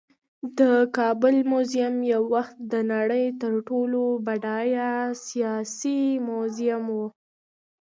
[0.59, 0.61] د
[0.97, 6.99] کابل میوزیم یو وخت د نړۍ تر ټولو بډایه آسیايي میوزیم و